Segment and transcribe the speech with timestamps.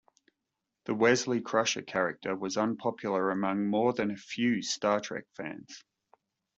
[0.85, 5.83] The Wesley Crusher character was unpopular among more than a few "Star Trek" fans.